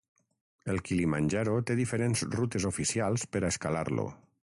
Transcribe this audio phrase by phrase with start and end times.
[0.73, 4.13] El Kilimanjaro té diferents rutes oficials per a escalar-lo.